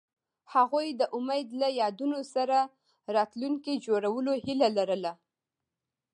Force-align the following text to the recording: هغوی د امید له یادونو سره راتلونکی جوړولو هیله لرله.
هغوی 0.53 0.87
د 0.99 1.01
امید 1.17 1.47
له 1.61 1.67
یادونو 1.81 2.19
سره 2.35 2.57
راتلونکی 3.15 3.73
جوړولو 3.85 4.33
هیله 4.45 4.69
لرله. 4.77 5.13